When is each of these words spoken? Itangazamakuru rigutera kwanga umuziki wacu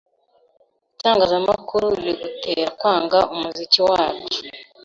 Itangazamakuru 0.95 1.85
rigutera 2.03 2.67
kwanga 2.79 3.19
umuziki 3.33 3.79
wacu 3.87 4.39